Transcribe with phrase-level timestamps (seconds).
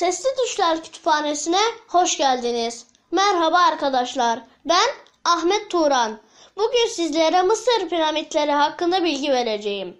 [0.00, 2.86] Sesli Düşler Kütüphanesi'ne hoş geldiniz.
[3.10, 4.40] Merhaba arkadaşlar.
[4.64, 4.88] Ben
[5.24, 6.20] Ahmet Turan.
[6.56, 9.96] Bugün sizlere Mısır piramitleri hakkında bilgi vereceğim.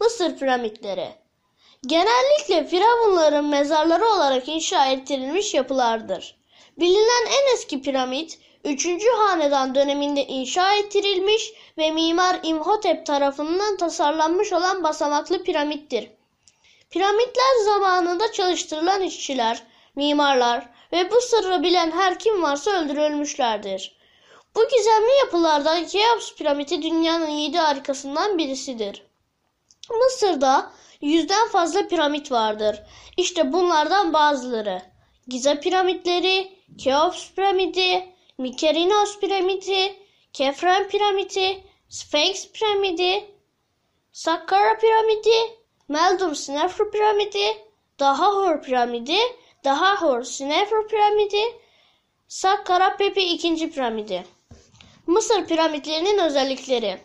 [0.00, 1.08] Mısır piramitleri
[1.86, 6.36] genellikle firavunların mezarları olarak inşa ettirilmiş yapılardır.
[6.78, 8.86] Bilinen en eski piramit 3.
[9.18, 16.17] Hanedan döneminde inşa ettirilmiş ve mimar İmhotep tarafından tasarlanmış olan basamaklı piramittir.
[16.90, 19.62] Piramitler zamanında çalıştırılan işçiler,
[19.96, 23.98] mimarlar ve bu sırrı bilen her kim varsa öldürülmüşlerdir.
[24.54, 29.02] Bu gizemli yapılardan Keops piramidi dünyanın yedi harikasından birisidir.
[29.90, 32.82] Mısır'da yüzden fazla piramit vardır.
[33.16, 34.82] İşte bunlardan bazıları.
[35.28, 39.96] Gize piramitleri, Keops piramidi, Mykerinos piramidi,
[40.32, 43.24] Kefren piramidi, Sphinx piramidi,
[44.12, 45.57] Saqqara piramidi,
[45.88, 47.56] Meldum Snefru piramidi,
[48.00, 49.18] Dahahor piramidi,
[49.64, 51.42] Dahahor Snefru piramidi,
[52.28, 54.24] Saqqara Pepi ikinci piramidi.
[55.06, 56.98] Mısır piramitlerinin özellikleri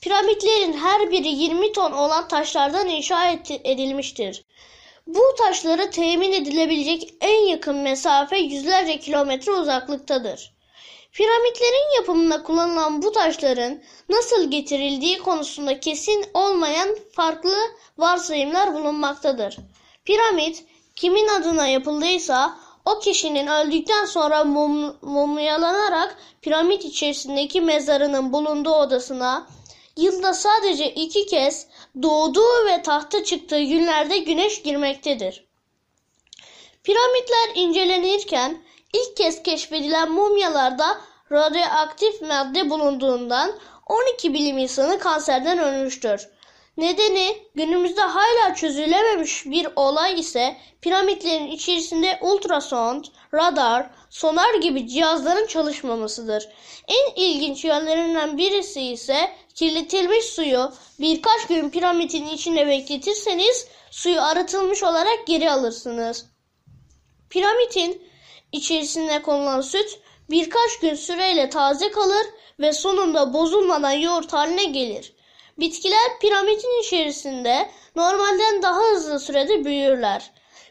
[0.00, 3.30] Piramitlerin her biri 20 ton olan taşlardan inşa
[3.64, 4.44] edilmiştir.
[5.06, 10.57] Bu taşları temin edilebilecek en yakın mesafe yüzlerce kilometre uzaklıktadır.
[11.18, 17.56] Piramitlerin yapımında kullanılan bu taşların nasıl getirildiği konusunda kesin olmayan farklı
[17.98, 19.56] varsayımlar bulunmaktadır.
[20.04, 20.64] Piramit
[20.96, 29.46] kimin adına yapıldıysa o kişinin öldükten sonra mum, mumyalanarak piramit içerisindeki mezarının bulunduğu odasına
[29.96, 31.66] yılda sadece iki kez
[32.02, 35.44] doğduğu ve tahta çıktığı günlerde güneş girmektedir.
[36.82, 38.62] Piramitler incelenirken
[38.92, 41.00] ilk kez keşfedilen mumyalarda
[41.32, 43.52] radyoaktif madde bulunduğundan
[43.86, 46.28] 12 bilim insanı kanserden ölmüştür.
[46.76, 53.04] Nedeni günümüzde hala çözülememiş bir olay ise piramitlerin içerisinde ultrason,
[53.34, 56.48] radar, sonar gibi cihazların çalışmamasıdır.
[56.88, 65.26] En ilginç yönlerinden birisi ise kirletilmiş suyu birkaç gün piramidin içinde bekletirseniz suyu arıtılmış olarak
[65.26, 66.26] geri alırsınız.
[67.30, 68.07] Piramidin
[68.52, 70.00] içerisine konulan süt
[70.30, 72.26] birkaç gün süreyle taze kalır
[72.60, 75.12] ve sonunda bozulmadan yoğurt haline gelir.
[75.58, 80.30] Bitkiler piramidin içerisinde normalden daha hızlı sürede büyürler.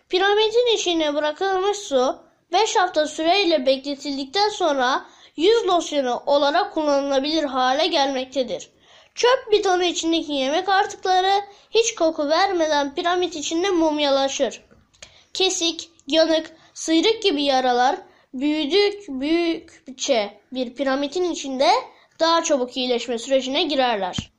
[0.10, 2.16] Piramidin içine bırakılmış su
[2.52, 5.06] 5 hafta süreyle bekletildikten sonra
[5.38, 8.70] yüz losyonu olarak kullanılabilir hale gelmektedir.
[9.16, 14.64] Çöp bidonu içindeki yemek artıkları hiç koku vermeden piramit içinde mumyalaşır.
[15.34, 17.96] Kesik, yanık, sıyrık gibi yaralar
[18.34, 21.72] büyüdük büyükçe bir piramidin içinde
[22.20, 24.32] daha çabuk iyileşme sürecine girerler.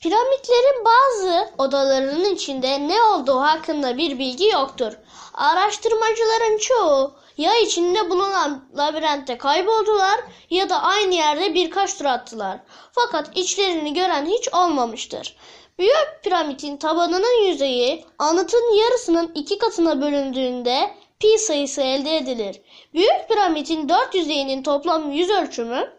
[0.00, 4.92] Piramitlerin bazı odalarının içinde ne olduğu hakkında bir bilgi yoktur.
[5.34, 10.20] Araştırmacıların çoğu ya içinde bulunan labirentte kayboldular
[10.50, 12.60] ya da aynı yerde birkaç tur attılar.
[12.92, 15.36] Fakat içlerini gören hiç olmamıştır.
[15.78, 20.90] Büyük piramidin tabanının yüzeyi anıtın yarısının iki katına bölündüğünde
[21.20, 22.60] pi sayısı elde edilir.
[22.94, 25.92] Büyük piramidin dört yüzeyinin toplam yüz ölçümü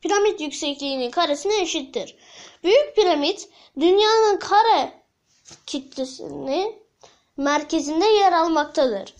[0.00, 2.16] piramit yüksekliğinin karesine eşittir.
[2.64, 3.48] Büyük piramit
[3.80, 4.92] dünyanın kare
[5.66, 6.82] kitlesinin
[7.36, 9.14] merkezinde yer almaktadır.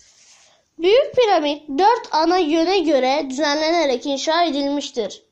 [0.79, 5.23] Büyük piramit dört ana yöne göre düzenlenerek inşa edilmiştir.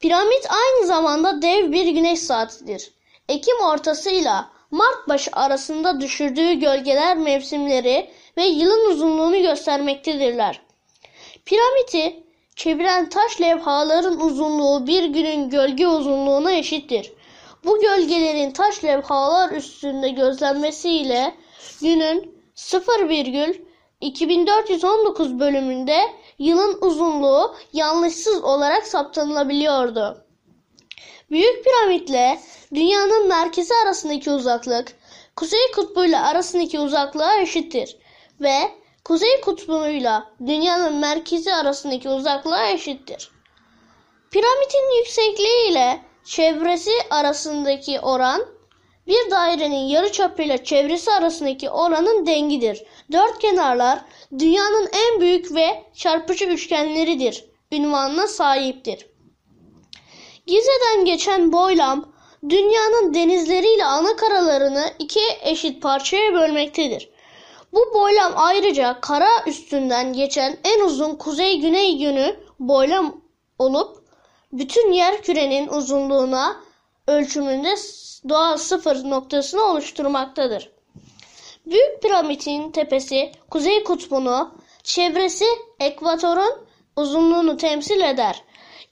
[0.00, 2.92] Piramit aynı zamanda dev bir güneş saatidir.
[3.28, 10.60] Ekim ortasıyla Mart başı arasında düşürdüğü gölgeler mevsimleri ve yılın uzunluğunu göstermektedirler.
[11.44, 12.26] Piramiti
[12.56, 17.12] çeviren taş levhaların uzunluğu bir günün gölge uzunluğuna eşittir.
[17.64, 21.34] Bu gölgelerin taş levhalar üstünde gözlenmesiyle
[21.80, 25.98] günün 0,2419 bölümünde
[26.38, 30.24] yılın uzunluğu yanlışsız olarak saptanılabiliyordu.
[31.32, 32.40] Büyük piramitle
[32.74, 34.96] dünyanın merkezi arasındaki uzaklık
[35.36, 37.96] Kuzey kutbuyla arasındaki uzaklığa eşittir
[38.40, 38.54] ve
[39.04, 43.30] Kuzey kutbuyla dünyanın merkezi arasındaki uzaklığa eşittir.
[44.30, 48.46] Piramidin yüksekliği ile çevresi arasındaki oran
[49.06, 52.84] bir dairenin yarıçapıyla çevresi arasındaki oranın dengidir.
[53.12, 53.98] Dört kenarlar
[54.38, 57.44] dünyanın en büyük ve çarpıcı üçgenleridir.
[57.72, 59.11] Ünvanına sahiptir.
[60.46, 62.12] Gize'den geçen boylam
[62.48, 67.10] dünyanın denizleriyle ana karalarını iki eşit parçaya bölmektedir.
[67.72, 73.20] Bu boylam ayrıca kara üstünden geçen en uzun kuzey-güney yönü boylam
[73.58, 73.96] olup
[74.52, 76.56] bütün yer kürenin uzunluğuna
[77.06, 77.74] ölçümünde
[78.28, 80.72] doğal sıfır noktasını oluşturmaktadır.
[81.66, 85.44] Büyük piramidin tepesi kuzey kutbunu, çevresi
[85.80, 86.52] ekvatorun
[86.96, 88.44] uzunluğunu temsil eder.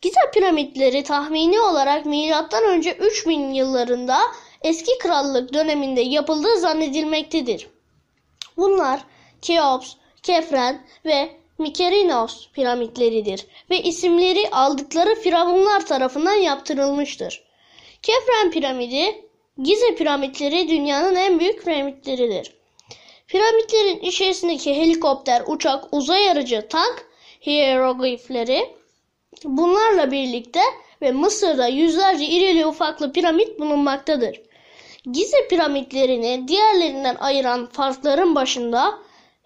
[0.03, 2.91] Giza piramitleri tahmini olarak M.Ö.
[3.01, 4.19] 3000 yıllarında
[4.63, 7.69] eski krallık döneminde yapıldığı zannedilmektedir.
[8.57, 9.01] Bunlar
[9.43, 17.45] Keops, Kefren ve Mykerinos piramitleridir ve isimleri aldıkları firavunlar tarafından yaptırılmıştır.
[18.03, 19.31] Kefren piramidi,
[19.63, 22.53] Gize piramitleri dünyanın en büyük piramitleridir.
[23.27, 27.07] Piramitlerin içerisindeki helikopter, uçak, uzay aracı, tank
[27.47, 28.80] hieroglifleri
[29.45, 30.61] bunlarla birlikte
[31.03, 34.41] ve Mısır'da yüzlerce irili ufaklı piramit bulunmaktadır.
[35.13, 38.99] Gize piramitlerini diğerlerinden ayıran farkların başında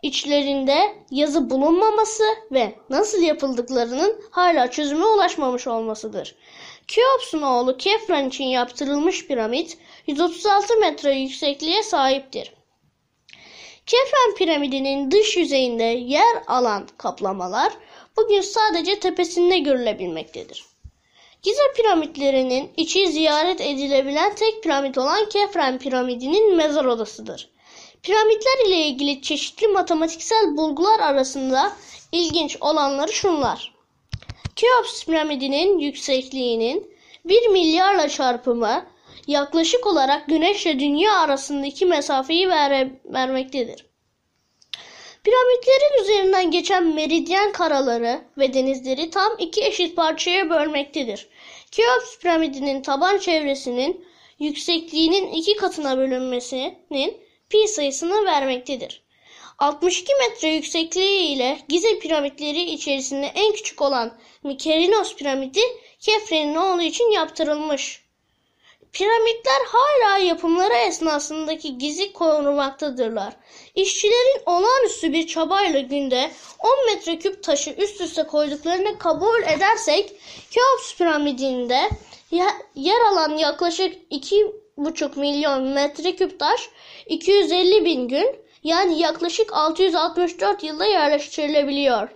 [0.03, 0.79] içlerinde
[1.11, 6.35] yazı bulunmaması ve nasıl yapıldıklarının hala çözüme ulaşmamış olmasıdır.
[6.89, 12.53] Keops'un oğlu Kefren için yaptırılmış piramit 136 metre yüksekliğe sahiptir.
[13.87, 17.73] Kefren piramidinin dış yüzeyinde yer alan kaplamalar
[18.17, 20.65] bugün sadece tepesinde görülebilmektedir.
[21.43, 27.51] Gize piramitlerinin içi ziyaret edilebilen tek piramit olan Kefren piramidinin mezar odasıdır.
[28.03, 31.73] Piramitler ile ilgili çeşitli matematiksel bulgular arasında
[32.13, 33.75] ilginç olanları şunlar.
[34.57, 36.95] Keops piramidinin yüksekliğinin
[37.25, 38.87] 1 milyarla çarpımı
[39.27, 43.87] yaklaşık olarak Güneş ile Dünya arasındaki mesafeyi ver vermektedir.
[45.25, 51.29] Piramitlerin üzerinden geçen meridyen karaları ve denizleri tam iki eşit parçaya bölmektedir.
[51.71, 54.07] Keops piramidinin taban çevresinin
[54.39, 57.17] yüksekliğinin iki katına bölünmesinin
[57.49, 59.05] pi sayısını vermektedir.
[59.59, 65.61] 62 metre yüksekliği ile Gize piramitleri içerisinde en küçük olan Mykerinos piramidi
[66.01, 68.04] Kefren'in oğlu için yaptırılmış.
[68.95, 73.37] Piramitler hala yapımları esnasındaki gizi korumaktadırlar.
[73.75, 80.13] İşçilerin olağanüstü bir çabayla günde 10 metreküp taşı üst üste koyduklarını kabul edersek
[80.51, 81.89] Keops piramidinde
[82.75, 86.69] yer alan yaklaşık 2,5 milyon metreküp taş
[87.07, 92.09] 250 bin gün yani yaklaşık 664 yılda yerleştirilebiliyor.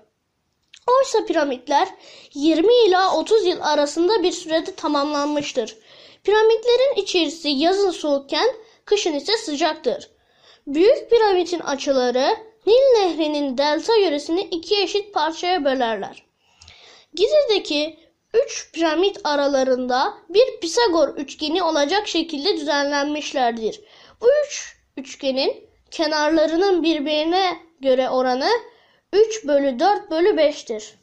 [0.86, 1.88] Oysa piramitler
[2.34, 5.76] 20 ila 30 yıl arasında bir sürede tamamlanmıştır.
[6.24, 8.48] Piramitlerin içerisi yazın soğukken
[8.84, 10.10] kışın ise sıcaktır.
[10.66, 12.36] Büyük piramidin açıları
[12.66, 16.24] Nil Nehri'nin delta yöresini iki eşit parçaya bölerler.
[17.14, 17.98] Gize'deki
[18.34, 23.80] üç piramit aralarında bir Pisagor üçgeni olacak şekilde düzenlenmişlerdir.
[24.20, 28.50] Bu üç üçgenin kenarlarının birbirine göre oranı
[29.12, 30.94] 3 bölü 4 bölü 5'tir.